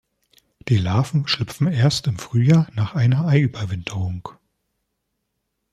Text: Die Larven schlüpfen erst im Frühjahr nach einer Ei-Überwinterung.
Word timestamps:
Die 0.67 0.77
Larven 0.77 1.27
schlüpfen 1.27 1.67
erst 1.67 2.07
im 2.07 2.17
Frühjahr 2.17 2.67
nach 2.73 2.95
einer 2.95 3.27
Ei-Überwinterung. 3.27 4.29